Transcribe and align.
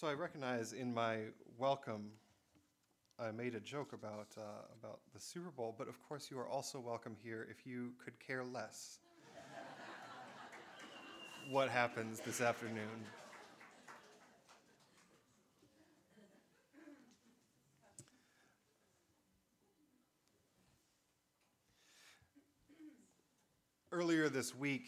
So 0.00 0.06
I 0.06 0.12
recognize 0.12 0.74
in 0.74 0.94
my 0.94 1.22
welcome, 1.56 2.10
I 3.18 3.32
made 3.32 3.56
a 3.56 3.60
joke 3.60 3.92
about, 3.92 4.28
uh, 4.38 4.42
about 4.80 5.00
the 5.12 5.18
Super 5.18 5.50
Bowl, 5.50 5.74
but 5.76 5.88
of 5.88 6.00
course 6.00 6.30
you 6.30 6.38
are 6.38 6.46
also 6.46 6.78
welcome 6.78 7.16
here 7.20 7.48
if 7.50 7.66
you 7.66 7.94
could 8.04 8.16
care 8.20 8.44
less 8.44 9.00
what 11.50 11.68
happens 11.68 12.20
this 12.20 12.40
afternoon. 12.40 12.84
Earlier 23.90 24.28
this 24.28 24.54
week, 24.54 24.86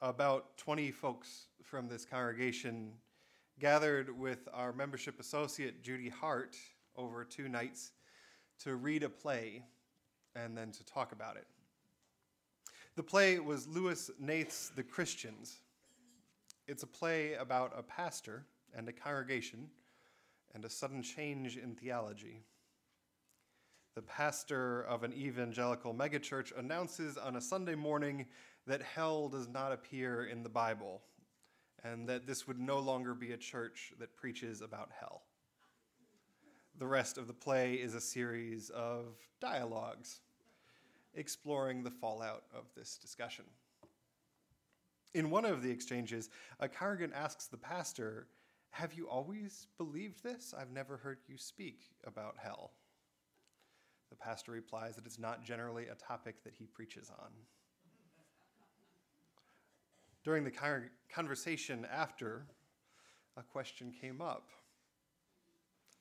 about 0.00 0.54
20 0.58 0.90
folks 0.90 1.46
from 1.62 1.88
this 1.88 2.04
congregation 2.04 2.92
gathered 3.60 4.18
with 4.18 4.48
our 4.54 4.72
membership 4.72 5.20
associate, 5.20 5.82
Judy 5.82 6.08
Hart, 6.08 6.56
over 6.96 7.24
two 7.24 7.46
nights 7.46 7.92
to 8.60 8.76
read 8.76 9.02
a 9.02 9.08
play 9.10 9.62
and 10.34 10.56
then 10.56 10.72
to 10.72 10.84
talk 10.84 11.12
about 11.12 11.36
it. 11.36 11.46
The 12.96 13.02
play 13.02 13.38
was 13.38 13.68
Lucas 13.68 14.10
Hnath's 14.18 14.70
The 14.70 14.82
Christians. 14.82 15.58
It's 16.66 16.82
a 16.84 16.86
play 16.86 17.34
about 17.34 17.72
a 17.76 17.82
pastor 17.82 18.46
and 18.74 18.88
a 18.88 18.92
congregation 18.92 19.68
and 20.54 20.64
a 20.64 20.70
sudden 20.70 21.02
change 21.02 21.58
in 21.58 21.74
theology. 21.74 22.42
The 23.94 24.02
pastor 24.02 24.82
of 24.82 25.04
an 25.04 25.12
evangelical 25.12 25.92
megachurch 25.92 26.56
announces 26.58 27.18
on 27.18 27.36
a 27.36 27.40
Sunday 27.42 27.74
morning 27.74 28.24
that 28.66 28.80
hell 28.80 29.28
does 29.28 29.48
not 29.48 29.72
appear 29.72 30.24
in 30.24 30.42
the 30.42 30.48
Bible 30.48 31.02
and 31.84 32.08
that 32.08 32.26
this 32.26 32.46
would 32.46 32.58
no 32.58 32.78
longer 32.78 33.14
be 33.14 33.32
a 33.32 33.36
church 33.36 33.92
that 33.98 34.16
preaches 34.16 34.60
about 34.60 34.90
hell. 34.98 35.22
The 36.78 36.86
rest 36.86 37.18
of 37.18 37.26
the 37.26 37.34
play 37.34 37.74
is 37.74 37.94
a 37.94 38.00
series 38.00 38.70
of 38.70 39.16
dialogues 39.40 40.20
exploring 41.14 41.82
the 41.82 41.90
fallout 41.90 42.44
of 42.54 42.64
this 42.76 42.96
discussion. 42.96 43.44
In 45.12 45.30
one 45.30 45.44
of 45.44 45.62
the 45.62 45.70
exchanges, 45.70 46.30
a 46.60 46.68
congregant 46.68 47.12
asks 47.14 47.46
the 47.46 47.56
pastor, 47.56 48.28
Have 48.70 48.94
you 48.94 49.08
always 49.08 49.66
believed 49.76 50.22
this? 50.22 50.54
I've 50.56 50.70
never 50.70 50.96
heard 50.96 51.18
you 51.26 51.36
speak 51.36 51.80
about 52.04 52.36
hell. 52.40 52.72
The 54.10 54.16
pastor 54.16 54.52
replies 54.52 54.96
that 54.96 55.06
it's 55.06 55.18
not 55.18 55.44
generally 55.44 55.86
a 55.88 55.94
topic 55.94 56.44
that 56.44 56.54
he 56.56 56.66
preaches 56.66 57.10
on. 57.10 57.30
During 60.22 60.44
the 60.44 60.52
conversation 61.12 61.86
after, 61.90 62.46
a 63.36 63.42
question 63.42 63.92
came 63.98 64.20
up 64.20 64.50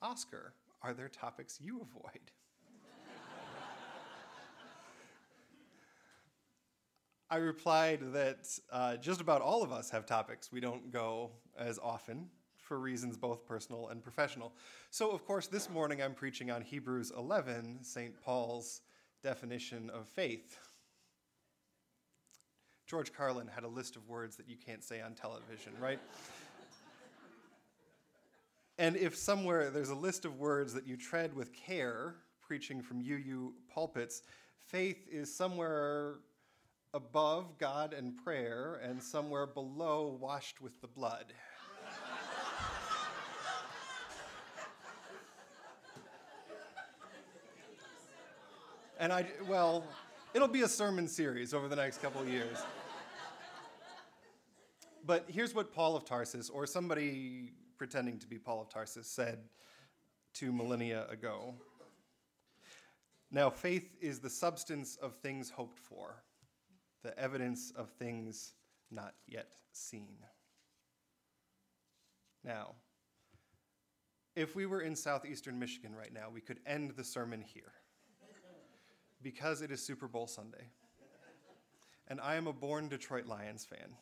Oscar, 0.02 0.54
are 0.82 0.94
there 0.94 1.10
topics 1.10 1.60
you 1.62 1.82
avoid? 1.82 2.20
I 7.30 7.38
replied 7.38 8.14
that 8.14 8.48
uh, 8.72 8.98
just 8.98 9.22
about 9.22 9.42
all 9.42 9.64
of 9.64 9.72
us 9.72 9.90
have 9.90 10.06
topics 10.06 10.52
we 10.52 10.60
don't 10.60 10.92
go 10.92 11.32
as 11.58 11.80
often 11.80 12.28
for 12.58 12.80
reasons 12.80 13.18
both 13.18 13.46
personal 13.46 13.88
and 13.90 14.04
professional. 14.04 14.54
So, 14.90 15.12
of 15.12 15.26
course, 15.26 15.48
this 15.48 15.70
morning 15.70 16.02
I'm 16.02 16.14
preaching 16.14 16.52
on 16.52 16.62
Hebrews 16.62 17.12
11, 17.18 17.84
St. 17.84 18.22
Paul's 18.22 18.82
definition 19.24 19.90
of 19.90 20.08
faith. 20.08 20.58
George 22.90 23.14
Carlin 23.14 23.48
had 23.48 23.64
a 23.64 23.68
list 23.68 23.96
of 23.96 24.10
words 24.10 24.36
that 24.36 24.50
you 24.50 24.58
can't 24.58 24.84
say 24.84 25.00
on 25.00 25.14
television, 25.14 25.72
right? 25.80 26.00
and 28.80 28.96
if 28.96 29.16
somewhere 29.16 29.70
there's 29.70 29.92
a 29.92 29.96
list 29.96 30.26
of 30.26 30.40
words 30.40 30.74
that 30.74 30.88
you 30.88 30.98
tread 30.98 31.36
with 31.36 31.54
care, 31.54 32.16
preaching 32.42 32.82
from 32.82 33.00
UU 33.00 33.54
pulpits, 33.72 34.24
faith 34.58 35.08
is 35.08 35.32
somewhere 35.32 36.16
above 36.96 37.60
God 37.60 37.94
and 37.94 38.18
prayer 38.18 38.82
and 38.84 39.04
somewhere 39.04 39.46
below 39.46 40.18
washed 40.20 40.60
with 40.60 40.82
the 40.82 40.88
blood. 40.88 41.26
and 49.00 49.14
I, 49.14 49.28
well, 49.48 49.84
It'll 50.32 50.48
be 50.48 50.62
a 50.62 50.68
sermon 50.68 51.08
series 51.08 51.56
over 51.56 51.68
the 51.68 51.76
next 51.76 52.04
couple 52.04 52.24
years. 52.28 52.60
But 55.04 55.26
here's 55.28 55.56
what 55.56 55.74
Paul 55.74 55.96
of 55.96 56.06
Tarsus, 56.06 56.52
or 56.52 56.68
somebody 56.68 57.54
pretending 57.80 58.20
to 58.20 58.28
be 58.28 58.38
Paul 58.38 58.62
of 58.62 58.70
Tarsus, 58.70 59.08
said 59.08 59.40
two 60.36 60.52
millennia 60.52 61.08
ago. 61.10 61.56
Now, 63.32 63.50
faith 63.50 63.96
is 64.00 64.20
the 64.20 64.30
substance 64.30 64.98
of 64.98 65.16
things 65.16 65.50
hoped 65.50 65.80
for, 65.80 66.24
the 67.04 67.18
evidence 67.18 67.74
of 67.76 67.90
things 67.90 68.54
not 68.92 69.16
yet 69.28 69.50
seen. 69.72 70.18
Now, 72.44 72.76
if 74.36 74.56
we 74.56 74.68
were 74.68 74.82
in 74.82 74.96
southeastern 74.96 75.58
Michigan 75.58 75.96
right 75.96 76.14
now, 76.14 76.30
we 76.32 76.42
could 76.42 76.60
end 76.68 76.92
the 76.92 77.04
sermon 77.04 77.42
here 77.42 77.74
because 79.22 79.62
it 79.62 79.72
is 79.72 79.82
Super 79.82 80.08
Bowl 80.08 80.28
Sunday. 80.28 80.68
And 82.08 82.20
I 82.20 82.36
am 82.36 82.48
a 82.48 82.54
born 82.54 82.90
Detroit 82.90 83.26
Lions 83.26 83.66
fan. 83.66 83.96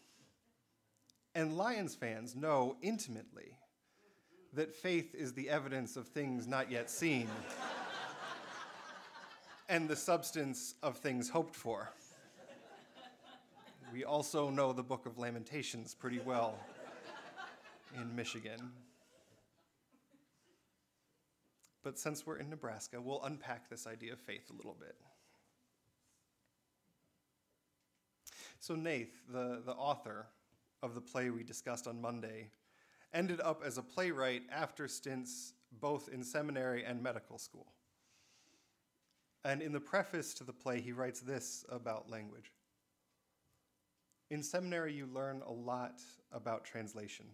And 1.35 1.57
Lions 1.57 1.93
fans 1.93 2.35
know 2.35 2.77
intimately 2.81 3.57
that 4.53 4.73
faith 4.73 5.13
is 5.13 5.33
the 5.33 5.49
evidence 5.49 5.97
of 5.97 6.07
things 6.07 6.47
not 6.47 6.71
yet 6.71 6.89
seen 6.89 7.27
and 9.69 9.87
the 9.87 9.95
substance 9.95 10.75
of 10.81 10.97
things 10.97 11.29
hoped 11.29 11.55
for. 11.55 11.91
We 13.93 14.03
also 14.03 14.49
know 14.49 14.73
the 14.73 14.83
book 14.83 15.05
of 15.05 15.17
Lamentations 15.17 15.93
pretty 15.93 16.19
well 16.19 16.57
in 17.95 18.15
Michigan. 18.15 18.71
But 21.87 21.97
since 21.97 22.27
we're 22.27 22.35
in 22.35 22.49
Nebraska, 22.49 22.99
we'll 22.99 23.23
unpack 23.23 23.69
this 23.69 23.87
idea 23.87 24.11
of 24.11 24.19
faith 24.19 24.49
a 24.49 24.53
little 24.57 24.75
bit. 24.77 24.97
So, 28.59 28.75
Hnath, 28.75 29.07
the, 29.31 29.61
the 29.65 29.71
author 29.71 30.25
of 30.83 30.95
the 30.95 30.99
play 30.99 31.29
we 31.29 31.43
discussed 31.43 31.87
on 31.87 32.01
Monday, 32.01 32.49
ended 33.13 33.39
up 33.39 33.63
as 33.65 33.77
a 33.77 33.81
playwright 33.81 34.41
after 34.51 34.89
stints 34.89 35.53
both 35.79 36.09
in 36.09 36.25
seminary 36.25 36.83
and 36.83 37.01
medical 37.01 37.37
school. 37.37 37.67
And 39.45 39.61
in 39.61 39.71
the 39.71 39.79
preface 39.79 40.33
to 40.33 40.43
the 40.43 40.51
play, 40.51 40.81
he 40.81 40.91
writes 40.91 41.21
this 41.21 41.63
about 41.69 42.11
language. 42.11 42.51
In 44.29 44.43
seminary, 44.43 44.93
you 44.93 45.05
learn 45.05 45.41
a 45.47 45.53
lot 45.53 46.01
about 46.33 46.65
translation. 46.65 47.27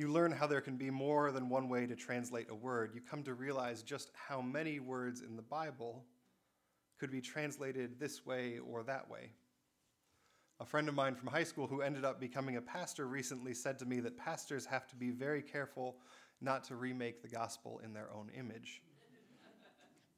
You 0.00 0.08
learn 0.08 0.32
how 0.32 0.46
there 0.46 0.62
can 0.62 0.78
be 0.78 0.88
more 0.88 1.30
than 1.30 1.50
one 1.50 1.68
way 1.68 1.86
to 1.86 1.94
translate 1.94 2.48
a 2.48 2.54
word. 2.54 2.92
You 2.94 3.02
come 3.02 3.22
to 3.24 3.34
realize 3.34 3.82
just 3.82 4.10
how 4.14 4.40
many 4.40 4.80
words 4.80 5.20
in 5.20 5.36
the 5.36 5.42
Bible 5.42 6.06
could 6.98 7.10
be 7.10 7.20
translated 7.20 8.00
this 8.00 8.24
way 8.24 8.60
or 8.66 8.82
that 8.84 9.10
way. 9.10 9.32
A 10.58 10.64
friend 10.64 10.88
of 10.88 10.94
mine 10.94 11.16
from 11.16 11.28
high 11.28 11.44
school 11.44 11.66
who 11.66 11.82
ended 11.82 12.06
up 12.06 12.18
becoming 12.18 12.56
a 12.56 12.62
pastor 12.62 13.08
recently 13.08 13.52
said 13.52 13.78
to 13.80 13.84
me 13.84 14.00
that 14.00 14.16
pastors 14.16 14.64
have 14.64 14.86
to 14.86 14.96
be 14.96 15.10
very 15.10 15.42
careful 15.42 15.96
not 16.40 16.64
to 16.64 16.76
remake 16.76 17.20
the 17.20 17.28
gospel 17.28 17.78
in 17.84 17.92
their 17.92 18.08
own 18.10 18.30
image. 18.34 18.80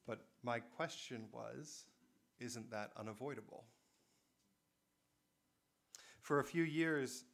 but 0.06 0.26
my 0.44 0.60
question 0.60 1.25
was 1.32 1.87
isn't 2.38 2.71
that 2.71 2.92
unavoidable? 2.97 3.65
For 6.21 6.38
a 6.38 6.44
few 6.44 6.62
years, 6.62 7.25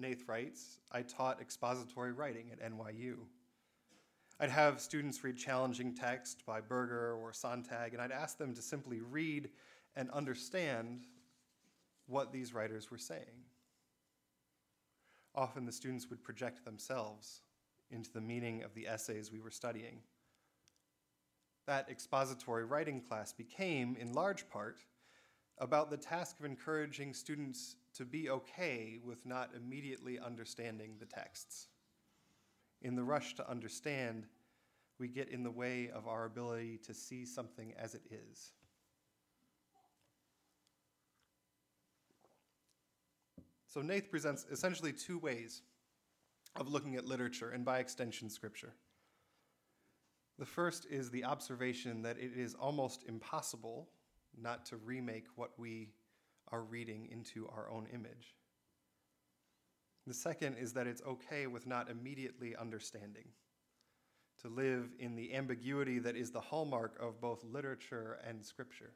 Hnath 0.00 0.26
writes, 0.26 0.78
I 0.90 1.02
taught 1.02 1.40
expository 1.40 2.12
writing 2.12 2.50
at 2.52 2.72
NYU. 2.72 3.16
I'd 4.38 4.50
have 4.50 4.80
students 4.80 5.22
read 5.22 5.36
challenging 5.36 5.94
text 5.94 6.46
by 6.46 6.60
Berger 6.62 7.14
or 7.14 7.32
Sontag, 7.32 7.92
and 7.92 8.00
I'd 8.00 8.10
ask 8.10 8.38
them 8.38 8.54
to 8.54 8.62
simply 8.62 9.00
read 9.00 9.50
and 9.94 10.10
understand 10.10 11.02
what 12.06 12.32
these 12.32 12.54
writers 12.54 12.90
were 12.90 12.98
saying. 12.98 13.44
Often 15.34 15.66
the 15.66 15.72
students 15.72 16.08
would 16.08 16.24
project 16.24 16.64
themselves 16.64 17.42
into 17.90 18.10
the 18.12 18.20
meaning 18.20 18.62
of 18.62 18.74
the 18.74 18.88
essays 18.88 19.30
we 19.30 19.40
were 19.40 19.50
studying. 19.50 20.00
That 21.66 21.90
expository 21.90 22.64
writing 22.64 23.00
class 23.00 23.32
became, 23.32 23.96
in 24.00 24.12
large 24.12 24.48
part, 24.48 24.80
about 25.60 25.90
the 25.90 25.96
task 25.96 26.38
of 26.40 26.46
encouraging 26.46 27.12
students 27.12 27.76
to 27.94 28.04
be 28.04 28.30
okay 28.30 28.98
with 29.04 29.24
not 29.26 29.50
immediately 29.54 30.18
understanding 30.18 30.96
the 30.98 31.06
texts. 31.06 31.68
In 32.82 32.96
the 32.96 33.04
rush 33.04 33.34
to 33.34 33.48
understand, 33.48 34.26
we 34.98 35.06
get 35.08 35.28
in 35.28 35.42
the 35.42 35.50
way 35.50 35.90
of 35.94 36.08
our 36.08 36.24
ability 36.24 36.80
to 36.86 36.94
see 36.94 37.26
something 37.26 37.74
as 37.78 37.94
it 37.94 38.02
is. 38.10 38.52
So, 43.66 43.82
Hnath 43.82 44.10
presents 44.10 44.46
essentially 44.50 44.92
two 44.92 45.18
ways 45.18 45.62
of 46.56 46.68
looking 46.68 46.96
at 46.96 47.06
literature 47.06 47.50
and, 47.50 47.64
by 47.64 47.78
extension, 47.78 48.28
Scripture. 48.28 48.74
The 50.38 50.46
first 50.46 50.86
is 50.90 51.10
the 51.10 51.24
observation 51.24 52.02
that 52.02 52.18
it 52.18 52.32
is 52.34 52.54
almost 52.54 53.04
impossible 53.06 53.88
not 54.36 54.66
to 54.66 54.76
remake 54.76 55.26
what 55.36 55.52
we 55.58 55.90
are 56.52 56.62
reading 56.62 57.08
into 57.10 57.48
our 57.48 57.70
own 57.70 57.86
image. 57.92 58.34
The 60.06 60.14
second 60.14 60.56
is 60.56 60.72
that 60.72 60.86
it's 60.86 61.02
okay 61.02 61.46
with 61.46 61.66
not 61.66 61.90
immediately 61.90 62.56
understanding, 62.56 63.28
to 64.42 64.48
live 64.48 64.88
in 64.98 65.14
the 65.14 65.34
ambiguity 65.34 65.98
that 65.98 66.16
is 66.16 66.30
the 66.30 66.40
hallmark 66.40 66.96
of 67.00 67.20
both 67.20 67.44
literature 67.44 68.18
and 68.26 68.44
scripture. 68.44 68.92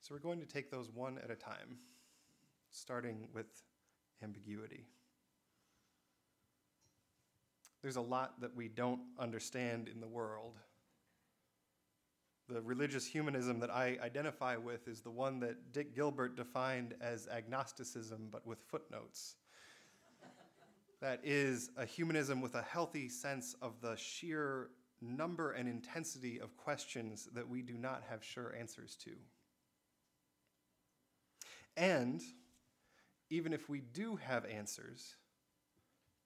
So 0.00 0.14
we're 0.14 0.20
going 0.20 0.40
to 0.40 0.46
take 0.46 0.70
those 0.70 0.90
one 0.90 1.18
at 1.18 1.30
a 1.30 1.34
time, 1.34 1.78
starting 2.70 3.28
with 3.32 3.46
ambiguity. 4.22 4.86
There's 7.82 7.96
a 7.96 8.02
lot 8.02 8.40
that 8.40 8.54
we 8.54 8.68
don't 8.68 9.00
understand 9.18 9.88
in 9.88 10.00
the 10.00 10.06
world. 10.06 10.58
The 12.48 12.62
religious 12.62 13.04
humanism 13.04 13.58
that 13.60 13.70
I 13.70 13.98
identify 14.02 14.56
with 14.56 14.86
is 14.86 15.00
the 15.00 15.10
one 15.10 15.40
that 15.40 15.72
Dick 15.72 15.94
Gilbert 15.94 16.36
defined 16.36 16.94
as 17.00 17.26
agnosticism, 17.26 18.28
but 18.30 18.46
with 18.46 18.60
footnotes. 18.68 19.34
that 21.00 21.20
is 21.24 21.70
a 21.76 21.84
humanism 21.84 22.40
with 22.40 22.54
a 22.54 22.62
healthy 22.62 23.08
sense 23.08 23.54
of 23.60 23.80
the 23.80 23.96
sheer 23.96 24.70
number 25.02 25.52
and 25.52 25.68
intensity 25.68 26.40
of 26.40 26.56
questions 26.56 27.28
that 27.34 27.48
we 27.48 27.62
do 27.62 27.74
not 27.74 28.02
have 28.08 28.24
sure 28.24 28.54
answers 28.58 28.96
to. 28.96 29.10
And 31.76 32.22
even 33.28 33.52
if 33.52 33.68
we 33.68 33.80
do 33.80 34.16
have 34.16 34.46
answers, 34.46 35.16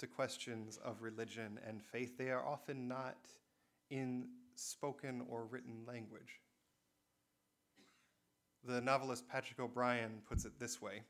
to 0.00 0.06
questions 0.06 0.78
of 0.82 1.02
religion 1.02 1.60
and 1.66 1.82
faith, 1.82 2.16
they 2.16 2.30
are 2.30 2.44
often 2.44 2.88
not 2.88 3.18
in 3.90 4.28
spoken 4.60 5.22
or 5.28 5.46
written 5.46 5.84
language. 5.86 6.40
The 8.64 8.80
novelist 8.80 9.28
Patrick 9.28 9.58
O'Brian 9.58 10.20
puts 10.28 10.44
it 10.44 10.58
this 10.58 10.82
way 10.82 11.02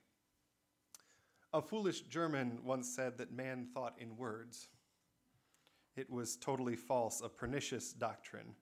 A 1.53 1.61
foolish 1.61 2.03
German 2.03 2.61
once 2.65 2.89
said 2.89 3.19
that 3.19 3.33
man 3.33 3.67
thought 3.75 3.95
in 3.99 4.17
words. 4.17 4.69
It 5.97 6.09
was 6.09 6.37
totally 6.37 6.77
false, 6.77 7.21
a 7.21 7.29
pernicious 7.29 7.93
doctrine. 7.93 8.55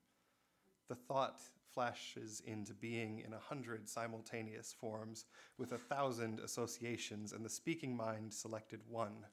The 0.89 0.95
thought 0.95 1.41
flashes 1.75 2.43
into 2.47 2.73
being 2.73 3.21
in 3.21 3.35
a 3.35 3.39
hundred 3.39 3.89
simultaneous 3.89 4.73
forms 4.73 5.27
with 5.59 5.73
a 5.73 5.79
thousand 5.79 6.41
associations, 6.41 7.33
and 7.33 7.45
the 7.45 7.51
speaking 7.51 7.95
mind 7.95 8.33
selected 8.33 8.81
one 8.89 9.27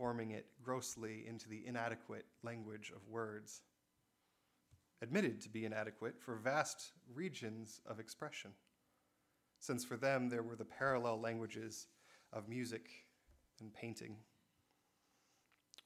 forming 0.00 0.30
it 0.30 0.46
grossly 0.62 1.26
into 1.26 1.46
the 1.48 1.66
inadequate 1.66 2.24
language 2.42 2.90
of 2.94 3.06
words, 3.06 3.60
admitted 5.02 5.40
to 5.40 5.48
be 5.48 5.64
inadequate 5.64 6.20
for 6.20 6.36
vast 6.36 6.92
regions 7.14 7.80
of 7.86 7.98
expression, 7.98 8.50
since 9.58 9.84
for 9.84 9.96
them 9.96 10.28
there 10.28 10.42
were 10.42 10.56
the 10.56 10.64
parallel 10.64 11.20
languages 11.20 11.86
of 12.32 12.48
music 12.48 12.88
and 13.60 13.72
painting. 13.72 14.16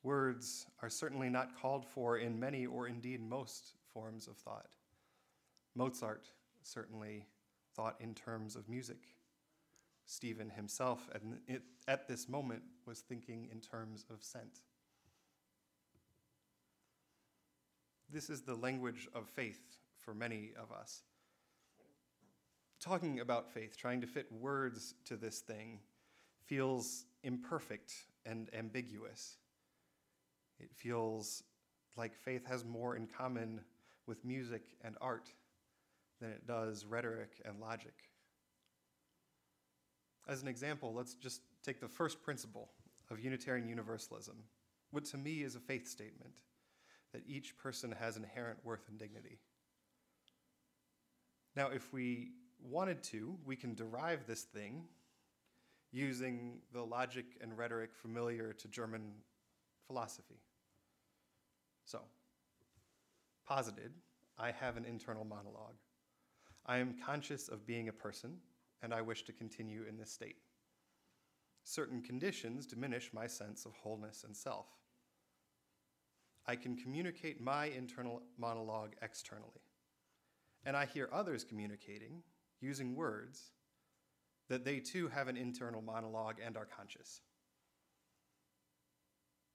Words 0.02 0.66
are 0.82 0.90
certainly 0.90 1.31
not 1.31 1.58
called 1.61 1.87
for 1.87 2.19
in 2.19 2.38
many 2.38 2.66
or 2.66 2.88
indeed 2.88 3.22
most 3.22 3.75
forms 3.93 4.28
of 4.28 4.37
thought. 4.37 4.69
Mozart 5.75 6.26
certainly 6.62 7.26
thought 7.75 7.96
in 8.00 8.14
terms 8.14 8.55
of 8.55 8.69
music. 8.69 9.14
Stephen 10.06 10.50
himself 10.50 11.08
at, 11.88 12.06
this 12.06 12.28
moment 12.28 12.62
was 12.87 13.00
thinking 13.00 13.49
in 13.50 13.61
terms 13.61 14.05
of 14.11 14.22
scent. 14.22 14.61
This 18.14 18.31
is 18.31 18.43
the 18.43 18.55
language 18.55 19.08
of 19.12 19.28
faith 19.28 19.61
for 19.99 20.14
many 20.14 20.52
of 20.56 20.70
us. 20.70 21.02
Talking 22.81 23.19
about 23.19 23.50
faith, 23.50 23.76
trying 23.76 24.00
to 24.02 24.06
fit 24.06 24.31
words 24.31 24.94
to 25.06 25.16
this 25.16 25.40
thing, 25.40 25.81
feels 26.46 27.06
imperfect 27.25 27.93
and 28.25 28.49
ambiguous. 28.55 29.38
It 30.61 30.70
feels 30.72 31.43
like 31.96 32.14
faith 32.14 32.46
has 32.46 32.64
more 32.64 32.94
in 32.94 33.08
common 33.08 33.61
with 34.06 34.25
music 34.25 34.62
and 34.84 34.94
art 35.00 35.32
than 36.20 36.31
it 36.31 36.46
does 36.46 36.87
rhetoric 36.87 37.43
and 37.44 37.58
logic. 37.58 37.94
As 40.28 40.40
an 40.40 40.46
example, 40.46 40.94
let's 40.94 41.14
just 41.14 41.40
take 41.64 41.81
the 41.81 41.88
first 41.88 42.22
principle 42.22 42.69
of 43.11 43.19
Unitarian 43.19 43.69
Universalism, 43.69 44.37
what 44.93 45.05
to 45.06 45.16
me 45.16 45.43
is 45.43 45.56
a 45.56 45.61
faith 45.61 45.88
statement 45.88 46.34
that 47.14 47.22
each 47.28 47.56
person 47.56 47.94
has 47.99 48.16
inherent 48.16 48.58
worth 48.64 48.88
and 48.88 48.99
dignity. 48.99 49.38
Now, 51.55 51.69
if 51.69 51.93
we 51.93 52.32
wanted 52.61 53.05
to, 53.05 53.37
we 53.46 53.55
can 53.55 53.75
derive 53.75 54.26
this 54.26 54.43
thing 54.43 54.82
using 55.93 56.58
the 56.72 56.82
logic 56.82 57.25
and 57.40 57.56
rhetoric 57.56 57.90
familiar 57.94 58.52
to 58.52 58.66
German 58.66 59.12
philosophy. 59.87 60.40
So, 61.84 62.00
posited, 63.46 63.93
I 64.37 64.50
have 64.50 64.76
an 64.76 64.84
internal 64.84 65.25
monologue. 65.25 65.76
I 66.66 66.78
am 66.78 66.96
conscious 67.06 67.46
of 67.46 67.64
being 67.64 67.88
a 67.88 67.93
person 67.93 68.38
and 68.82 68.93
I 68.93 69.02
wish 69.02 69.22
to 69.26 69.32
continue 69.32 69.84
in 69.88 69.96
this 69.96 70.11
state. 70.11 70.38
Certain 71.62 72.02
conditions 72.02 72.66
diminish 72.66 73.11
my 73.14 73.28
sense 73.28 73.66
of 73.66 73.72
wholeness 73.75 74.25
and 74.25 74.37
self. 74.37 74.66
I 76.46 76.56
can 76.56 76.76
communicate 76.76 77.41
my 77.41 77.67
internal 77.67 78.23
monologue 78.38 78.93
externally, 79.00 79.62
and 80.64 80.76
I 80.76 80.87
hear 80.87 81.08
others 81.12 81.44
communicating 81.44 82.23
using 82.61 82.94
words 82.94 83.52
that 84.49 84.64
they 84.64 84.79
too 84.79 85.08
have 85.08 85.29
an 85.29 85.37
internal 85.37 85.81
monologue 85.81 86.37
and 86.44 86.56
are 86.56 86.67
conscious. 86.67 87.23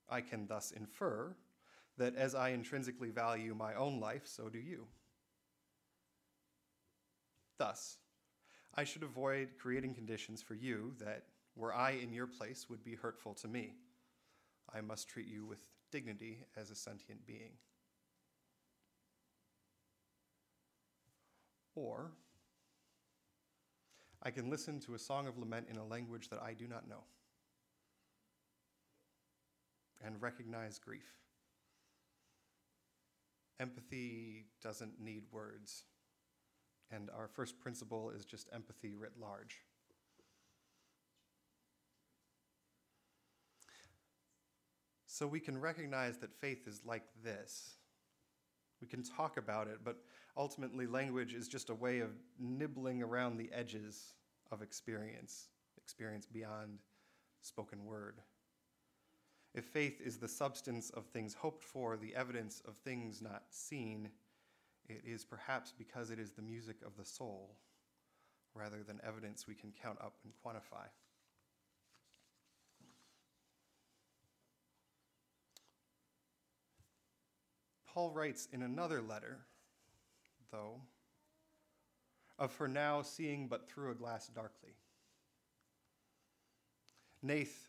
I 0.09 0.21
can 0.21 0.47
thus 0.47 0.71
infer 0.71 1.35
that 1.97 2.15
as 2.15 2.33
I 2.33 2.49
intrinsically 2.49 3.11
value 3.11 3.53
my 3.53 3.75
own 3.75 3.99
life, 3.99 4.25
so 4.25 4.49
do 4.49 4.57
you. 4.57 4.87
Thus, 7.59 7.97
I 8.73 8.83
should 8.83 9.03
avoid 9.03 9.49
creating 9.59 9.93
conditions 9.93 10.41
for 10.41 10.55
you 10.55 10.93
that, 10.99 11.25
were 11.55 11.73
I 11.73 11.91
in 11.91 12.13
your 12.13 12.27
place, 12.27 12.67
would 12.69 12.83
be 12.83 12.95
hurtful 12.95 13.33
to 13.35 13.47
me. 13.47 13.75
I 14.73 14.81
must 14.81 15.09
treat 15.09 15.27
you 15.27 15.45
with 15.45 15.59
dignity 15.91 16.45
as 16.55 16.69
a 16.69 16.75
sentient 16.75 17.25
being. 17.25 17.51
Or, 21.75 22.11
I 24.21 24.31
can 24.31 24.49
listen 24.49 24.79
to 24.81 24.95
a 24.95 24.99
song 24.99 25.27
of 25.27 25.37
lament 25.37 25.67
in 25.69 25.77
a 25.77 25.85
language 25.85 26.29
that 26.29 26.41
I 26.41 26.53
do 26.53 26.67
not 26.67 26.89
know 26.89 27.03
and 30.03 30.21
recognize 30.21 30.79
grief. 30.79 31.19
Empathy 33.59 34.45
doesn't 34.61 34.99
need 35.01 35.23
words. 35.31 35.83
And 36.91 37.09
our 37.15 37.27
first 37.27 37.59
principle 37.59 38.09
is 38.09 38.25
just 38.25 38.49
empathy 38.53 38.93
writ 38.95 39.13
large. 39.19 39.61
So 45.19 45.27
we 45.27 45.41
can 45.41 45.59
recognize 45.59 46.15
that 46.19 46.33
faith 46.33 46.65
is 46.65 46.79
like 46.85 47.03
this. 47.21 47.71
We 48.79 48.87
can 48.87 49.03
talk 49.03 49.35
about 49.35 49.67
it, 49.67 49.79
but 49.83 49.97
ultimately, 50.37 50.87
language 50.87 51.33
is 51.33 51.49
just 51.49 51.69
a 51.69 51.75
way 51.75 51.99
of 51.99 52.11
nibbling 52.39 53.03
around 53.03 53.35
the 53.35 53.49
edges 53.51 54.13
of 54.49 54.61
experience, 54.61 55.49
experience 55.77 56.25
beyond 56.25 56.79
spoken 57.41 57.83
word. 57.83 58.21
If 59.53 59.65
faith 59.65 59.99
is 59.99 60.19
the 60.19 60.27
substance 60.29 60.89
of 60.91 61.05
things 61.07 61.33
hoped 61.33 61.65
for, 61.65 61.97
the 61.97 62.15
evidence 62.15 62.61
of 62.65 62.77
things 62.77 63.21
not 63.21 63.43
seen, 63.49 64.11
it 64.87 65.01
is 65.03 65.25
perhaps 65.25 65.73
because 65.77 66.11
it 66.11 66.19
is 66.19 66.31
the 66.31 66.41
music 66.41 66.77
of 66.85 66.95
the 66.95 67.03
soul 67.03 67.57
rather 68.55 68.83
than 68.87 69.01
evidence 69.05 69.49
we 69.49 69.55
can 69.55 69.73
count 69.83 69.97
up 69.99 70.13
and 70.23 70.31
quantify. 70.45 70.87
Paul 77.93 78.11
writes 78.11 78.47
in 78.53 78.61
another 78.61 79.01
letter, 79.01 79.39
though, 80.51 80.81
of 82.37 82.51
for 82.51 82.67
now 82.67 83.01
seeing 83.01 83.47
but 83.47 83.67
through 83.67 83.91
a 83.91 83.95
glass 83.95 84.27
darkly. 84.27 84.75
Hnath, 87.21 87.67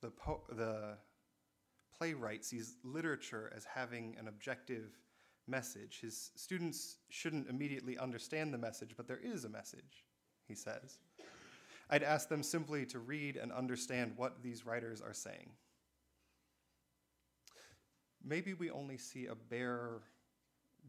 the, 0.00 0.10
po- 0.10 0.42
the 0.50 0.96
playwright, 1.96 2.44
sees 2.44 2.76
literature 2.84 3.52
as 3.56 3.64
having 3.64 4.16
an 4.18 4.28
objective 4.28 4.98
message. 5.46 6.00
His 6.00 6.30
students 6.36 6.98
shouldn't 7.08 7.48
immediately 7.48 7.96
understand 7.98 8.52
the 8.52 8.58
message, 8.58 8.90
but 8.96 9.08
there 9.08 9.20
is 9.22 9.44
a 9.44 9.48
message, 9.48 10.04
he 10.46 10.54
says. 10.54 10.98
I'd 11.88 12.02
ask 12.02 12.28
them 12.28 12.42
simply 12.42 12.84
to 12.86 12.98
read 12.98 13.36
and 13.36 13.52
understand 13.52 14.12
what 14.16 14.42
these 14.42 14.66
writers 14.66 15.00
are 15.00 15.14
saying. 15.14 15.50
Maybe 18.24 18.54
we 18.54 18.70
only 18.70 18.98
see 18.98 19.26
a 19.26 19.34
bare, 19.34 20.00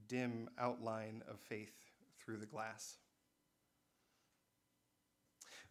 dim 0.08 0.50
outline 0.60 1.24
of 1.28 1.40
faith 1.40 1.74
through 2.20 2.38
the 2.38 2.46
glass. 2.46 2.98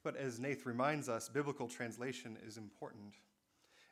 But 0.02 0.16
as 0.16 0.38
Hnath 0.38 0.66
reminds 0.66 1.08
us, 1.08 1.28
biblical 1.28 1.68
translation 1.68 2.36
is 2.44 2.56
important, 2.56 3.14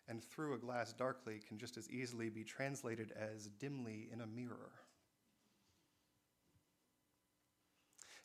and 0.08 0.22
through 0.22 0.54
a 0.54 0.58
glass 0.58 0.92
darkly 0.92 1.40
can 1.46 1.58
just 1.58 1.76
as 1.76 1.88
easily 1.88 2.28
be 2.28 2.42
translated 2.42 3.12
as 3.12 3.46
dimly 3.46 4.08
in 4.12 4.20
a 4.20 4.26
mirror. 4.26 4.72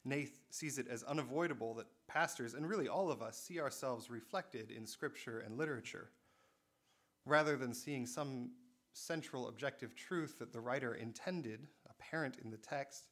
Hnath 0.03 0.39
sees 0.49 0.77
it 0.77 0.87
as 0.87 1.03
unavoidable 1.03 1.75
that 1.75 1.87
pastors, 2.07 2.53
and 2.53 2.67
really 2.67 2.87
all 2.87 3.11
of 3.11 3.21
us, 3.21 3.37
see 3.37 3.59
ourselves 3.59 4.09
reflected 4.09 4.71
in 4.71 4.85
scripture 4.87 5.39
and 5.39 5.57
literature. 5.57 6.09
Rather 7.25 7.57
than 7.57 7.73
seeing 7.73 8.05
some 8.05 8.51
central 8.95 9.49
objective 9.49 9.93
truth 9.93 10.39
that 10.39 10.53
the 10.53 10.59
writer 10.59 10.95
intended, 10.95 11.67
apparent 11.89 12.37
in 12.43 12.49
the 12.49 12.57
text, 12.57 13.09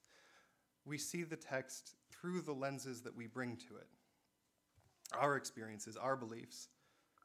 we 0.86 0.98
see 0.98 1.24
the 1.24 1.36
text 1.36 1.96
through 2.10 2.42
the 2.42 2.54
lenses 2.54 3.02
that 3.02 3.16
we 3.16 3.28
bring 3.28 3.58
to 3.58 3.76
it 3.76 3.88
our 5.20 5.36
experiences, 5.36 5.96
our 5.96 6.16
beliefs, 6.16 6.70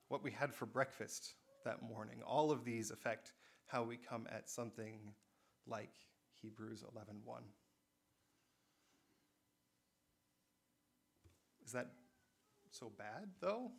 what 0.08 0.22
we 0.22 0.30
had 0.30 0.52
for 0.52 0.66
breakfast 0.66 1.34
that 1.64 1.82
morning. 1.82 2.20
All 2.26 2.50
of 2.50 2.64
these 2.64 2.90
affect 2.90 3.32
how 3.66 3.82
we 3.82 3.96
come 3.96 4.26
at 4.30 4.50
something 4.50 5.14
like 5.66 5.94
Hebrews 6.42 6.82
11:1. 6.82 7.44
Is 11.64 11.72
that 11.72 11.92
so 12.72 12.90
bad, 12.90 13.30
though? 13.40 13.72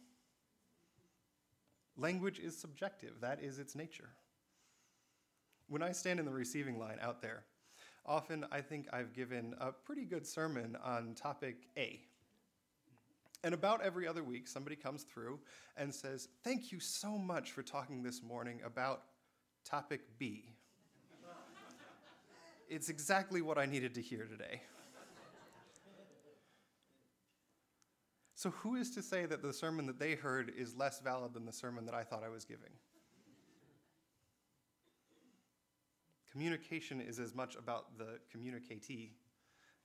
Language 1.97 2.39
is 2.39 2.57
subjective, 2.57 3.19
that 3.19 3.43
is 3.43 3.59
its 3.59 3.75
nature. 3.75 4.15
When 5.69 5.83
I 5.83 5.91
stand 5.91 6.19
in 6.19 6.25
the 6.25 6.31
receiving 6.31 6.79
line 6.79 6.97
out 6.99 7.21
there, 7.21 7.43
often 8.03 8.43
I 8.51 8.59
think 8.59 8.87
I've 8.91 9.13
given 9.13 9.53
a 9.59 9.71
pretty 9.71 10.03
good 10.03 10.25
sermon 10.25 10.75
on 10.83 11.13
topic 11.13 11.67
A. 11.77 12.01
And 13.43 13.53
about 13.53 13.81
every 13.83 14.07
other 14.07 14.23
week, 14.23 14.47
somebody 14.47 14.75
comes 14.75 15.03
through 15.03 15.39
and 15.77 15.93
says, 15.93 16.27
Thank 16.43 16.71
you 16.71 16.79
so 16.79 17.19
much 17.19 17.51
for 17.51 17.61
talking 17.61 18.01
this 18.01 18.23
morning 18.23 18.61
about 18.65 19.03
topic 19.63 20.01
B. 20.17 20.55
it's 22.67 22.89
exactly 22.89 23.43
what 23.43 23.59
I 23.59 23.67
needed 23.67 23.93
to 23.93 24.01
hear 24.01 24.25
today. 24.25 24.61
So, 28.33 28.49
who 28.51 28.75
is 28.75 28.89
to 28.91 29.03
say 29.03 29.25
that 29.25 29.41
the 29.43 29.53
sermon 29.53 29.85
that 29.85 29.99
they 29.99 30.15
heard 30.15 30.51
is 30.57 30.73
less 30.75 31.01
valid 31.01 31.33
than 31.33 31.45
the 31.45 31.53
sermon 31.53 31.85
that 31.85 31.93
I 31.93 32.03
thought 32.03 32.23
I 32.23 32.29
was 32.29 32.45
giving? 32.45 32.71
Communication 36.39 37.01
is 37.01 37.19
as 37.19 37.35
much 37.35 37.57
about 37.57 37.97
the 37.97 38.17
communicatee 38.31 39.11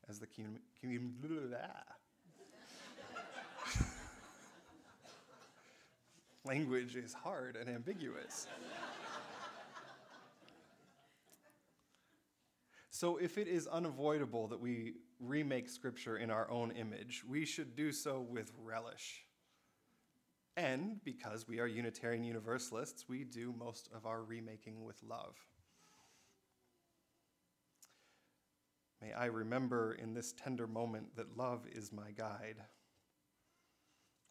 as 0.09 0.21
the 0.21 0.27
commun. 0.29 0.61
commun- 0.81 1.17
Language 6.45 6.95
is 6.95 7.13
hard 7.13 7.57
and 7.57 7.69
ambiguous. 7.69 8.47
So, 12.91 13.17
if 13.17 13.37
it 13.37 13.49
is 13.49 13.67
unavoidable 13.67 14.47
that 14.47 14.61
we 14.61 14.93
remake 15.19 15.69
Scripture 15.69 16.19
in 16.19 16.31
our 16.31 16.49
own 16.49 16.71
image, 16.71 17.25
we 17.29 17.45
should 17.45 17.75
do 17.75 17.91
so 17.91 18.21
with 18.21 18.53
relish. 18.63 19.25
And 20.57 21.03
because 21.03 21.49
we 21.49 21.59
are 21.59 21.67
Unitarian 21.67 22.23
Universalists, 22.23 23.09
we 23.09 23.25
do 23.25 23.53
most 23.59 23.89
of 23.93 24.07
our 24.07 24.23
remaking 24.23 24.85
with 24.85 25.03
love. 25.03 25.35
May 29.05 29.13
I 29.13 29.27
remember 29.27 29.99
in 30.01 30.15
this 30.15 30.33
tender 30.33 30.67
moment 30.67 31.15
that 31.17 31.37
love 31.37 31.67
is 31.71 31.93
my 31.93 32.11
guide. 32.17 32.57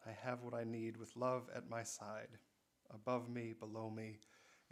I 0.04 0.10
have 0.10 0.42
what 0.42 0.52
I 0.52 0.64
need 0.64 0.96
with 0.96 1.14
love 1.14 1.48
at 1.54 1.70
my 1.70 1.84
side, 1.84 2.38
above 2.92 3.28
me, 3.28 3.54
below 3.58 3.88
me, 3.88 4.18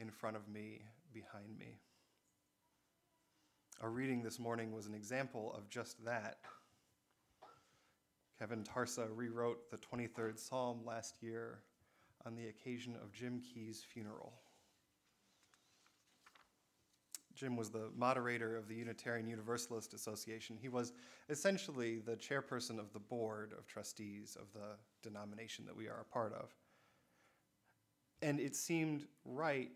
in 0.01 0.11
front 0.11 0.37
of 0.37 0.49
me, 0.49 0.83
behind 1.15 1.57
me. 1.57 1.79
Our 3.81 3.91
reading 3.91 4.25
this 4.25 4.41
morning 4.41 4.73
was 4.73 4.87
an 4.87 4.95
example 4.95 5.55
of 5.57 5.71
just 5.71 6.05
that. 6.05 6.39
Kevin 8.41 8.65
Tarsa 8.65 9.07
rewrote 9.15 9.71
the 9.71 9.79
23rd 9.79 10.37
Psalm 10.37 10.81
last 10.85 11.23
year 11.23 11.61
on 12.27 12.35
the 12.35 12.49
occasion 12.49 12.97
of 13.01 13.13
Jim 13.13 13.41
Key's 13.41 13.85
funeral. 13.85 14.33
Jim 17.43 17.57
was 17.57 17.71
the 17.71 17.91
moderator 17.97 18.57
of 18.57 18.69
the 18.69 18.75
Unitarian 18.77 19.27
Universalist 19.27 19.95
Association. 19.95 20.57
He 20.57 20.69
was 20.69 20.93
essentially 21.29 21.99
the 21.99 22.15
chairperson 22.15 22.79
of 22.79 22.93
the 22.93 23.01
board 23.01 23.53
of 23.59 23.67
trustees 23.67 24.37
of 24.41 24.47
the 24.53 24.77
denomination 25.03 25.67
that 25.67 25.77
we 25.77 25.89
are 25.89 26.03
a 26.03 26.05
part 26.05 26.33
of. 26.35 26.55
And 28.23 28.39
it 28.39 28.55
seemed 28.55 29.09
right 29.25 29.73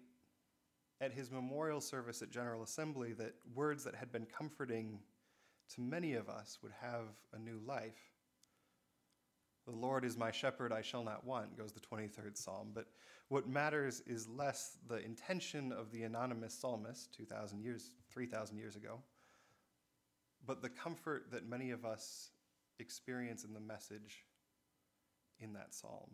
at 1.00 1.10
his 1.10 1.32
memorial 1.32 1.80
service 1.80 2.22
at 2.22 2.30
General 2.30 2.62
Assembly 2.62 3.12
that 3.14 3.34
words 3.52 3.82
that 3.82 3.96
had 3.96 4.12
been 4.12 4.26
comforting 4.26 5.00
to 5.74 5.80
many 5.80 6.14
of 6.14 6.28
us 6.28 6.60
would 6.62 6.72
have 6.80 7.08
a 7.32 7.38
new 7.40 7.60
life. 7.66 8.14
The 9.66 9.74
Lord 9.74 10.04
is 10.04 10.16
my 10.16 10.30
shepherd, 10.30 10.72
I 10.72 10.80
shall 10.80 11.02
not 11.02 11.24
want, 11.24 11.58
goes 11.58 11.72
the 11.72 11.80
23rd 11.80 12.36
Psalm. 12.36 12.70
But 12.72 12.86
what 13.28 13.48
matters 13.48 14.00
is 14.06 14.28
less 14.28 14.78
the 14.88 15.04
intention 15.04 15.72
of 15.72 15.90
the 15.90 16.04
anonymous 16.04 16.54
psalmist 16.54 17.12
2,000 17.16 17.60
years, 17.60 17.90
3,000 18.12 18.56
years 18.56 18.76
ago, 18.76 19.00
but 20.46 20.62
the 20.62 20.68
comfort 20.68 21.32
that 21.32 21.48
many 21.48 21.72
of 21.72 21.84
us 21.84 22.30
experience 22.78 23.42
in 23.42 23.52
the 23.52 23.60
message 23.60 24.24
in 25.40 25.52
that 25.54 25.74
psalm. 25.74 26.10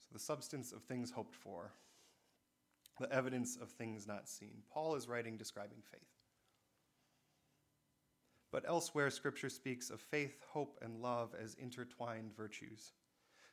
So, 0.00 0.08
the 0.12 0.18
substance 0.18 0.72
of 0.72 0.82
things 0.82 1.12
hoped 1.12 1.36
for, 1.36 1.72
the 2.98 3.12
evidence 3.12 3.56
of 3.56 3.70
things 3.70 4.08
not 4.08 4.28
seen. 4.28 4.62
Paul 4.72 4.96
is 4.96 5.06
writing 5.06 5.36
describing 5.36 5.82
faith. 5.92 6.19
But 8.52 8.64
elsewhere, 8.66 9.10
Scripture 9.10 9.48
speaks 9.48 9.90
of 9.90 10.00
faith, 10.00 10.42
hope, 10.48 10.78
and 10.82 11.00
love 11.00 11.34
as 11.40 11.54
intertwined 11.54 12.34
virtues. 12.36 12.92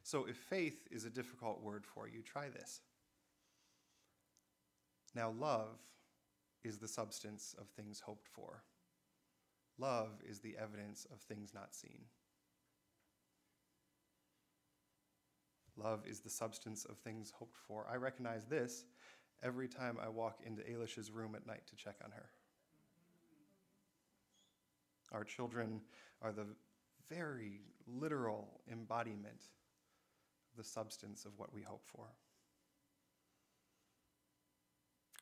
So 0.04 0.26
if 0.26 0.38
faith 0.38 0.88
is 0.90 1.06
a 1.06 1.10
difficult 1.10 1.62
word 1.62 1.86
for 1.86 2.08
you, 2.08 2.22
try 2.22 2.50
this. 2.50 2.82
Now, 5.14 5.32
love 5.32 5.80
is 6.64 6.78
the 6.78 6.88
substance 6.88 7.56
of 7.60 7.68
things 7.70 8.00
hoped 8.00 8.28
for. 8.28 8.64
Love 9.78 10.22
is 10.28 10.40
the 10.40 10.56
evidence 10.58 11.06
of 11.12 11.20
things 11.22 11.54
not 11.54 11.76
seen. 11.76 12.06
Love 15.76 16.06
is 16.08 16.22
the 16.22 16.30
substance 16.30 16.86
of 16.86 16.98
things 16.98 17.32
hoped 17.38 17.58
for. 17.68 17.86
I 17.92 17.98
recognize 17.98 18.46
this 18.46 18.86
every 19.44 19.68
time 19.68 19.98
I 20.04 20.10
walk 20.10 20.40
into 20.44 20.64
Ailish's 20.64 21.12
room 21.12 21.36
at 21.36 21.46
night 21.46 21.68
to 21.68 21.76
check 21.76 21.98
on 22.04 22.12
her. 22.12 22.30
Our 25.12 25.24
children 25.24 25.82
are 26.22 26.32
the 26.32 26.48
very 27.10 27.62
literal 27.88 28.62
embodiment 28.72 29.46
of 30.52 30.58
the 30.58 30.64
substance 30.64 31.26
of 31.26 31.32
what 31.38 31.54
we 31.54 31.62
hope 31.62 31.84
for. 31.86 32.08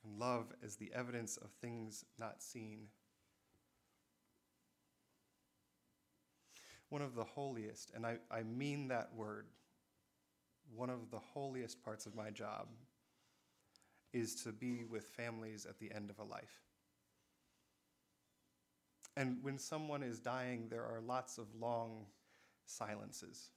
And 0.03 0.19
love 0.19 0.53
is 0.63 0.75
the 0.75 0.91
evidence 0.93 1.37
of 1.37 1.49
things 1.61 2.05
not 2.19 2.41
seen. 2.41 2.87
One 6.89 7.01
of 7.01 7.15
the 7.15 7.23
holiest, 7.23 7.91
and 7.95 8.05
I, 8.05 8.17
I 8.31 8.43
mean 8.43 8.87
that 8.89 9.09
word 9.15 9.47
one 10.73 10.89
of 10.89 11.11
the 11.11 11.19
holiest 11.19 11.83
parts 11.83 12.05
of 12.05 12.15
my 12.15 12.29
job 12.29 12.67
is 14.13 14.35
to 14.43 14.51
be 14.51 14.83
with 14.83 15.05
families 15.05 15.65
at 15.65 15.79
the 15.79 15.91
end 15.91 16.09
of 16.09 16.19
a 16.19 16.23
life. 16.23 16.61
And 19.17 19.37
when 19.41 19.57
someone 19.57 20.03
is 20.03 20.19
dying, 20.19 20.67
there 20.69 20.83
are 20.83 21.01
lots 21.05 21.37
of 21.37 21.45
long 21.59 22.05
silences. 22.65 23.49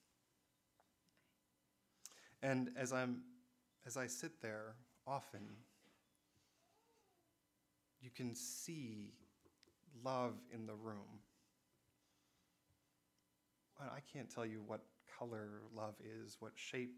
And 2.43 2.71
as 2.77 2.93
I'm 2.93 3.23
as 3.87 3.97
I 3.97 4.07
sit 4.07 4.41
there 4.43 4.75
often, 5.07 5.41
you 8.01 8.11
can 8.11 8.35
see 8.35 9.15
love 10.05 10.35
in 10.53 10.67
the 10.67 10.75
room. 10.75 11.21
I 13.81 14.01
can't 14.13 14.29
tell 14.29 14.45
you 14.45 14.63
what 14.67 14.83
color 15.19 15.63
love 15.75 15.95
is, 16.01 16.37
what 16.41 16.53
shape 16.57 16.97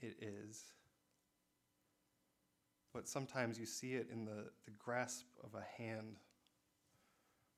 it 0.00 0.16
is. 0.20 0.64
But 2.92 3.08
sometimes 3.08 3.58
you 3.58 3.66
see 3.66 3.94
it 3.94 4.08
in 4.12 4.24
the, 4.24 4.50
the 4.64 4.72
grasp 4.78 5.26
of 5.42 5.54
a 5.54 5.82
hand 5.82 6.16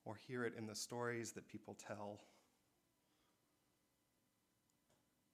or 0.05 0.15
hear 0.27 0.45
it 0.45 0.53
in 0.57 0.67
the 0.67 0.75
stories 0.75 1.31
that 1.33 1.47
people 1.47 1.75
tell. 1.87 2.21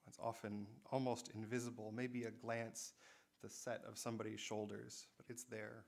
It's 0.08 0.18
often 0.20 0.66
almost 0.92 1.30
invisible, 1.36 1.94
maybe 1.96 2.24
a 2.24 2.32
glance, 2.32 2.94
the 3.42 3.50
set 3.50 3.82
of 3.88 3.98
somebody's 3.98 4.40
shoulders, 4.40 5.08
but 5.18 5.25
it's 5.30 5.44
there. 5.44 5.86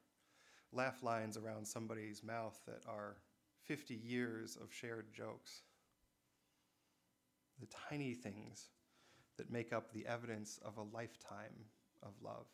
Laugh 0.71 1.03
lines 1.03 1.37
around 1.37 1.65
somebody's 1.67 2.23
mouth 2.23 2.59
that 2.65 2.81
are 2.87 3.17
50 3.65 3.95
years 3.95 4.57
of 4.61 4.73
shared 4.73 5.13
jokes. 5.13 5.61
The 7.59 7.67
tiny 7.89 8.13
things 8.13 8.69
that 9.37 9.51
make 9.51 9.71
up 9.73 9.91
the 9.91 10.05
evidence 10.05 10.59
of 10.63 10.77
a 10.77 10.95
lifetime 10.95 11.65
of 12.01 12.11
love. 12.21 12.47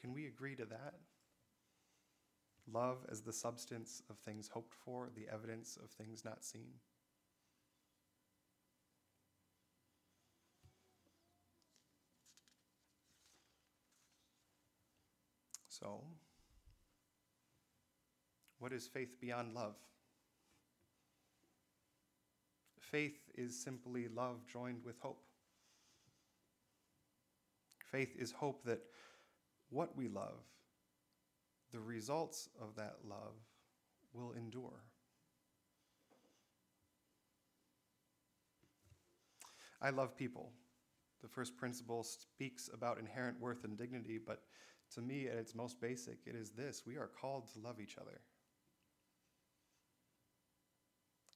Can 0.00 0.12
we 0.12 0.26
agree 0.26 0.56
to 0.56 0.64
that? 0.66 0.94
Love 2.70 2.98
as 3.10 3.22
the 3.22 3.32
substance 3.32 4.02
of 4.08 4.18
things 4.18 4.48
hoped 4.48 4.74
for, 4.74 5.08
the 5.14 5.32
evidence 5.32 5.78
of 5.82 5.90
things 5.90 6.24
not 6.24 6.44
seen. 6.44 6.74
So, 15.68 16.00
what 18.60 18.72
is 18.72 18.86
faith 18.86 19.20
beyond 19.20 19.54
love? 19.54 19.74
Faith 22.78 23.18
is 23.34 23.58
simply 23.58 24.06
love 24.06 24.46
joined 24.46 24.84
with 24.84 24.98
hope. 25.00 25.24
Faith 27.90 28.14
is 28.18 28.32
hope 28.32 28.62
that 28.64 28.80
what 29.70 29.96
we 29.96 30.08
love, 30.08 30.44
the 31.72 31.80
results 31.80 32.48
of 32.60 32.76
that 32.76 32.96
love, 33.08 33.34
will 34.12 34.32
endure. 34.32 34.84
I 39.80 39.90
love 39.90 40.16
people. 40.16 40.52
The 41.22 41.28
first 41.28 41.56
principle 41.56 42.02
speaks 42.04 42.68
about 42.72 42.98
inherent 42.98 43.40
worth 43.40 43.64
and 43.64 43.76
dignity, 43.76 44.18
but 44.24 44.42
to 44.94 45.00
me, 45.00 45.28
at 45.28 45.38
its 45.38 45.54
most 45.54 45.80
basic, 45.80 46.18
it 46.26 46.34
is 46.34 46.50
this 46.50 46.82
we 46.86 46.96
are 46.96 47.08
called 47.20 47.52
to 47.52 47.60
love 47.60 47.80
each 47.80 47.96
other. 47.96 48.20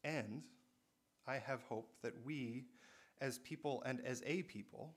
And 0.05 0.45
I 1.27 1.39
have 1.39 1.63
hope 1.63 1.91
that 2.03 2.13
we, 2.25 2.67
as 3.21 3.39
people 3.39 3.83
and 3.87 4.01
as 4.05 4.23
a 4.27 4.43
people, 4.43 4.95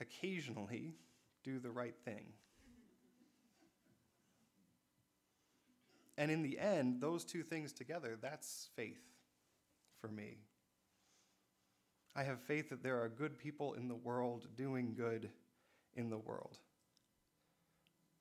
occasionally 0.00 0.96
do 1.44 1.58
the 1.58 1.70
right 1.70 1.94
thing. 2.04 2.24
And 6.18 6.32
in 6.32 6.42
the 6.42 6.58
end, 6.58 7.00
those 7.00 7.24
two 7.24 7.44
things 7.44 7.72
together, 7.72 8.18
that's 8.20 8.68
faith 8.74 9.00
for 10.00 10.08
me. 10.08 10.38
I 12.16 12.24
have 12.24 12.40
faith 12.40 12.68
that 12.70 12.82
there 12.82 13.00
are 13.00 13.08
good 13.08 13.38
people 13.38 13.74
in 13.74 13.86
the 13.86 13.94
world 13.94 14.48
doing 14.56 14.94
good 14.96 15.30
in 15.94 16.10
the 16.10 16.18
world. 16.18 16.58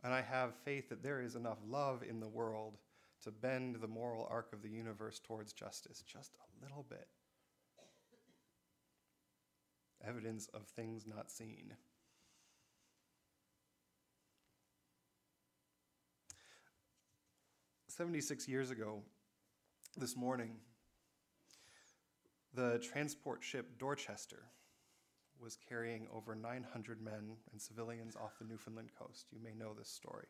And 0.03 0.13
I 0.13 0.21
have 0.21 0.53
faith 0.63 0.89
that 0.89 1.01
there 1.01 1.21
is 1.21 1.35
enough 1.35 1.57
love 1.67 2.03
in 2.07 2.19
the 2.19 2.27
world 2.27 2.77
to 3.23 3.31
bend 3.31 3.77
the 3.81 3.87
moral 3.87 4.27
arc 4.29 4.53
of 4.53 4.61
the 4.61 4.69
universe 4.69 5.19
towards 5.19 5.51
justice 5.51 6.03
just 6.05 6.37
a 6.37 6.63
little 6.63 6.85
bit. 6.87 7.07
Evidence 10.07 10.47
of 10.53 10.67
things 10.67 11.07
not 11.07 11.31
seen. 11.31 11.73
Seventy-six 17.97 18.47
years 18.47 18.69
ago, 18.69 19.01
this 19.97 20.15
morning, 20.15 20.51
the 22.53 22.77
transport 22.77 23.43
ship 23.43 23.79
Dorchester 23.79 24.43
was 25.41 25.57
carrying 25.67 26.07
over 26.13 26.35
900 26.35 27.01
men 27.01 27.37
and 27.51 27.59
civilians 27.59 28.15
off 28.15 28.37
the 28.37 28.45
Newfoundland 28.45 28.89
coast. 28.99 29.25
You 29.31 29.39
may 29.43 29.55
know 29.55 29.73
this 29.73 29.89
story. 29.89 30.27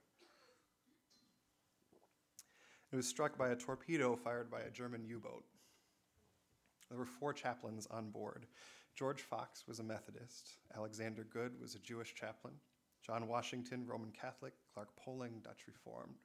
It 2.94 2.96
was 2.96 3.06
struck 3.06 3.38
by 3.38 3.50
a 3.50 3.56
torpedo 3.58 4.16
fired 4.16 4.50
by 4.50 4.62
a 4.62 4.72
German 4.72 5.04
U 5.04 5.20
boat. 5.20 5.44
There 6.88 6.98
were 6.98 7.06
four 7.06 7.34
chaplains 7.34 7.86
on 7.92 8.12
board. 8.12 8.46
George 8.96 9.24
Fox 9.24 9.66
was 9.68 9.80
a 9.80 9.84
Methodist, 9.84 10.52
Alexander 10.74 11.28
Goode 11.34 11.60
was 11.60 11.76
a 11.76 11.80
Jewish 11.80 12.16
chaplain, 12.16 12.54
John 13.06 13.28
Washington, 13.28 13.86
Roman 13.86 14.14
Catholic, 14.14 14.54
Clark 14.74 14.96
Poling, 14.96 15.42
Dutch 15.44 15.68
Reformed. 15.68 16.16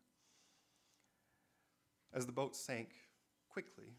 As 2.14 2.26
the 2.26 2.32
boat 2.32 2.54
sank 2.54 2.90
quickly, 3.48 3.94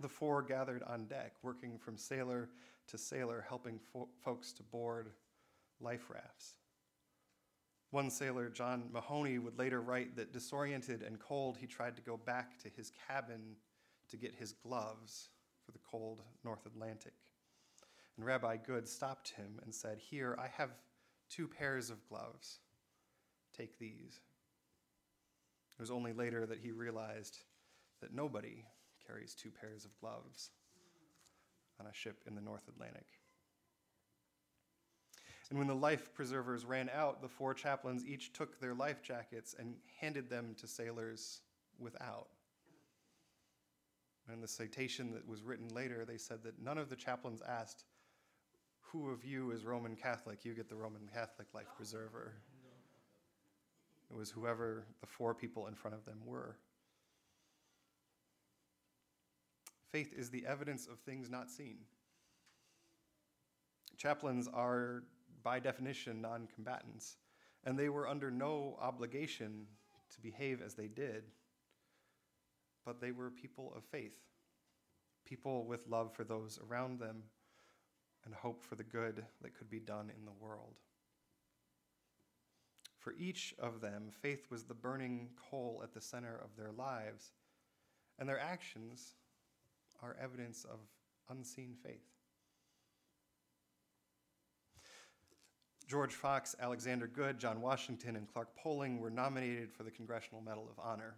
the 0.00 0.08
four 0.08 0.42
gathered 0.42 0.82
on 0.82 1.06
deck, 1.06 1.34
working 1.42 1.78
from 1.78 1.96
sailor 1.96 2.48
to 2.88 2.98
sailor, 2.98 3.44
helping 3.48 3.78
fo- 3.92 4.08
folks 4.24 4.52
to 4.54 4.62
board 4.64 5.10
life 5.80 6.10
rafts. 6.10 6.54
One 7.90 8.10
sailor, 8.10 8.48
John 8.48 8.88
Mahoney, 8.90 9.38
would 9.38 9.58
later 9.58 9.80
write 9.80 10.16
that 10.16 10.32
disoriented 10.32 11.02
and 11.02 11.20
cold, 11.20 11.58
he 11.58 11.66
tried 11.66 11.94
to 11.96 12.02
go 12.02 12.16
back 12.16 12.58
to 12.60 12.68
his 12.70 12.90
cabin 13.06 13.56
to 14.08 14.16
get 14.16 14.34
his 14.34 14.52
gloves 14.52 15.28
for 15.64 15.72
the 15.72 15.78
cold 15.90 16.22
North 16.42 16.64
Atlantic. 16.66 17.12
And 18.16 18.26
Rabbi 18.26 18.56
Goode 18.56 18.88
stopped 18.88 19.30
him 19.30 19.60
and 19.62 19.74
said, 19.74 19.98
Here, 19.98 20.36
I 20.40 20.48
have 20.56 20.70
two 21.28 21.46
pairs 21.46 21.90
of 21.90 22.06
gloves. 22.08 22.58
Take 23.56 23.78
these. 23.78 24.20
It 25.78 25.80
was 25.80 25.90
only 25.90 26.12
later 26.12 26.46
that 26.46 26.58
he 26.58 26.70
realized 26.70 27.38
that 28.00 28.14
nobody 28.14 28.64
carries 29.06 29.34
two 29.34 29.50
pairs 29.50 29.84
of 29.84 29.98
gloves 30.00 30.50
on 31.80 31.86
a 31.86 31.94
ship 31.94 32.22
in 32.26 32.34
the 32.34 32.40
North 32.40 32.68
Atlantic. 32.68 33.06
And 35.50 35.58
when 35.58 35.68
the 35.68 35.74
life 35.74 36.14
preservers 36.14 36.64
ran 36.64 36.90
out, 36.94 37.20
the 37.20 37.28
four 37.28 37.52
chaplains 37.52 38.06
each 38.06 38.32
took 38.32 38.58
their 38.58 38.74
life 38.74 39.02
jackets 39.02 39.54
and 39.58 39.74
handed 40.00 40.30
them 40.30 40.54
to 40.58 40.66
sailors 40.66 41.40
without. 41.78 42.28
And 44.26 44.36
in 44.36 44.40
the 44.40 44.48
citation 44.48 45.12
that 45.12 45.28
was 45.28 45.42
written 45.42 45.68
later, 45.68 46.04
they 46.04 46.16
said 46.16 46.42
that 46.44 46.62
none 46.62 46.78
of 46.78 46.88
the 46.88 46.96
chaplains 46.96 47.42
asked, 47.46 47.84
Who 48.92 49.10
of 49.10 49.24
you 49.24 49.50
is 49.50 49.64
Roman 49.64 49.96
Catholic? 49.96 50.44
You 50.44 50.54
get 50.54 50.68
the 50.68 50.76
Roman 50.76 51.08
Catholic 51.12 51.48
life 51.52 51.68
preserver. 51.76 52.32
It 54.12 54.18
was 54.18 54.30
whoever 54.30 54.84
the 55.00 55.06
four 55.06 55.34
people 55.34 55.66
in 55.68 55.74
front 55.74 55.96
of 55.96 56.04
them 56.04 56.18
were. 56.26 56.58
Faith 59.90 60.12
is 60.16 60.30
the 60.30 60.44
evidence 60.46 60.86
of 60.86 60.98
things 61.00 61.30
not 61.30 61.50
seen. 61.50 61.78
Chaplains 63.96 64.48
are, 64.52 65.04
by 65.42 65.60
definition, 65.60 66.20
non 66.20 66.46
combatants, 66.54 67.16
and 67.64 67.78
they 67.78 67.88
were 67.88 68.08
under 68.08 68.30
no 68.30 68.76
obligation 68.80 69.66
to 70.14 70.20
behave 70.20 70.60
as 70.60 70.74
they 70.74 70.88
did, 70.88 71.24
but 72.84 73.00
they 73.00 73.12
were 73.12 73.30
people 73.30 73.72
of 73.76 73.84
faith, 73.84 74.18
people 75.24 75.64
with 75.64 75.86
love 75.88 76.12
for 76.12 76.24
those 76.24 76.58
around 76.68 76.98
them 76.98 77.22
and 78.24 78.34
hope 78.34 78.62
for 78.62 78.74
the 78.74 78.84
good 78.84 79.24
that 79.40 79.56
could 79.56 79.70
be 79.70 79.80
done 79.80 80.10
in 80.16 80.24
the 80.24 80.32
world. 80.32 80.74
For 83.02 83.14
each 83.18 83.52
of 83.58 83.80
them, 83.80 84.10
faith 84.12 84.46
was 84.48 84.62
the 84.62 84.74
burning 84.74 85.30
coal 85.50 85.80
at 85.82 85.92
the 85.92 86.00
center 86.00 86.40
of 86.42 86.56
their 86.56 86.70
lives, 86.70 87.32
and 88.16 88.28
their 88.28 88.38
actions 88.38 89.16
are 90.00 90.16
evidence 90.22 90.64
of 90.64 90.78
unseen 91.28 91.74
faith. 91.82 92.06
George 95.88 96.14
Fox, 96.14 96.54
Alexander 96.60 97.08
Goode, 97.08 97.40
John 97.40 97.60
Washington, 97.60 98.14
and 98.14 98.32
Clark 98.32 98.54
Poling 98.56 99.00
were 99.00 99.10
nominated 99.10 99.72
for 99.72 99.82
the 99.82 99.90
Congressional 99.90 100.40
Medal 100.40 100.68
of 100.70 100.78
Honor, 100.78 101.16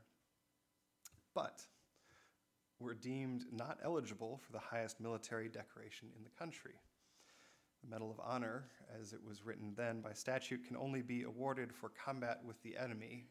but 1.35 1.66
were 2.81 2.94
deemed 2.94 3.44
not 3.53 3.79
eligible 3.85 4.40
for 4.44 4.53
the 4.53 4.59
highest 4.59 5.01
military 5.01 5.51
decoration 5.51 6.09
in 6.16 6.25
the 6.25 6.31
country. 6.31 6.75
The 7.85 7.90
Medal 7.90 8.11
of 8.11 8.20
Honor, 8.25 8.64
as 8.99 9.12
it 9.12 9.20
was 9.23 9.44
written 9.44 9.75
then 9.77 10.01
by 10.01 10.12
statute, 10.12 10.66
can 10.66 10.77
only 10.77 11.03
be 11.03 11.25
awarded 11.25 11.73
for 11.73 11.90
combat 11.90 12.40
with 12.42 12.62
the 12.62 12.77
enemy, 12.79 13.27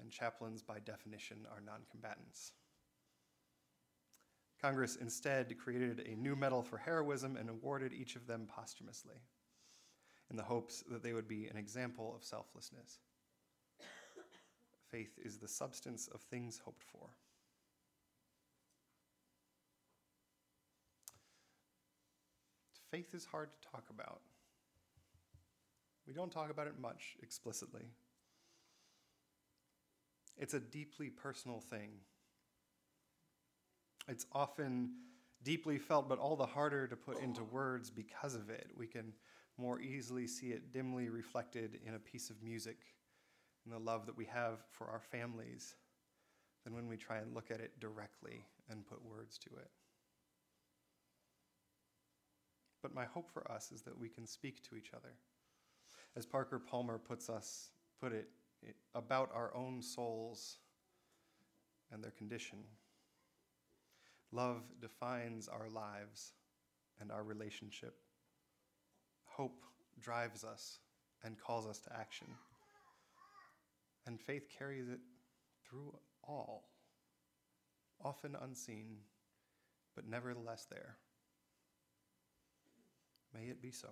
and 0.00 0.10
chaplains, 0.10 0.62
by 0.62 0.80
definition, 0.80 1.46
are 1.50 1.60
non 1.60 1.82
combatants. 1.90 2.52
Congress 4.60 4.96
instead 4.96 5.56
created 5.58 6.00
a 6.06 6.16
new 6.16 6.34
medal 6.34 6.62
for 6.62 6.76
heroism 6.76 7.36
and 7.36 7.48
awarded 7.48 7.92
each 7.92 8.16
of 8.16 8.26
them 8.26 8.48
posthumously 8.48 9.16
in 10.30 10.36
the 10.36 10.42
hopes 10.42 10.82
that 10.90 11.02
they 11.02 11.12
would 11.12 11.28
be 11.28 11.46
an 11.46 11.56
example 11.56 12.14
of 12.16 12.24
selflessness. 12.24 12.98
Faith 14.90 15.18
is 15.24 15.38
the 15.38 15.48
substance 15.48 16.08
of 16.08 16.20
things 16.20 16.60
hoped 16.64 16.82
for. 16.84 17.10
Faith 22.92 23.12
is 23.12 23.24
hard 23.24 23.48
to 23.52 23.68
talk 23.72 23.84
about. 23.90 24.20
We 26.06 26.12
don't 26.12 26.30
talk 26.30 26.48
about 26.50 26.68
it 26.68 26.78
much 26.80 27.16
explicitly. 27.22 27.86
It's 30.36 30.54
a 30.54 30.60
deeply 30.60 31.10
personal 31.10 31.58
thing 31.58 31.90
It's 34.08 34.26
often 34.32 34.90
deeply 35.42 35.78
felt, 35.78 36.08
but 36.08 36.18
all 36.18 36.36
the 36.36 36.46
harder 36.46 36.86
to 36.86 36.96
put 36.96 37.20
into 37.20 37.44
words 37.44 37.90
because 37.90 38.34
of 38.34 38.50
it. 38.50 38.70
We 38.76 38.86
can 38.86 39.12
more 39.58 39.80
easily 39.80 40.26
see 40.26 40.48
it 40.48 40.72
dimly 40.72 41.08
reflected 41.08 41.78
in 41.86 41.94
a 41.94 41.98
piece 41.98 42.30
of 42.30 42.42
music, 42.42 42.78
in 43.64 43.72
the 43.72 43.78
love 43.78 44.06
that 44.06 44.16
we 44.16 44.24
have 44.26 44.58
for 44.72 44.88
our 44.88 45.00
families, 45.00 45.74
than 46.64 46.74
when 46.74 46.88
we 46.88 46.96
try 46.96 47.18
and 47.18 47.34
look 47.34 47.50
at 47.50 47.60
it 47.60 47.78
directly 47.80 48.44
and 48.68 48.86
put 48.86 49.04
words 49.04 49.38
to 49.38 49.50
it. 49.56 49.70
But 52.82 52.94
my 52.94 53.04
hope 53.04 53.30
for 53.32 53.50
us 53.50 53.70
is 53.72 53.82
that 53.82 53.98
we 53.98 54.08
can 54.08 54.26
speak 54.26 54.62
to 54.68 54.76
each 54.76 54.90
other. 54.94 55.14
As 56.16 56.26
Parker 56.26 56.58
Palmer 56.58 56.98
puts 56.98 57.30
us, 57.30 57.70
put 58.00 58.12
it, 58.12 58.28
about 58.94 59.30
our 59.34 59.54
own 59.56 59.82
souls 59.82 60.58
and 61.90 62.02
their 62.02 62.10
condition. 62.12 62.58
Love 64.30 64.62
defines 64.80 65.48
our 65.48 65.68
lives 65.68 66.32
and 67.00 67.10
our 67.10 67.22
relationship. 67.22 67.96
Hope 69.24 69.62
drives 70.00 70.44
us 70.44 70.78
and 71.24 71.38
calls 71.38 71.66
us 71.66 71.78
to 71.80 71.92
action. 71.92 72.28
And 74.06 74.20
faith 74.20 74.48
carries 74.56 74.88
it 74.88 75.00
through 75.68 75.94
all, 76.26 76.68
often 78.04 78.36
unseen, 78.42 78.98
but 79.94 80.06
nevertheless 80.06 80.66
there. 80.70 80.96
May 83.34 83.46
it 83.48 83.62
be 83.62 83.70
so. 83.70 83.88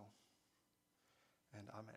And 1.56 1.68
amen. 1.70 1.96